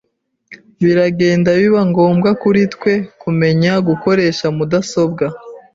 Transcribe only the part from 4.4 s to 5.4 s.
mudasobwa.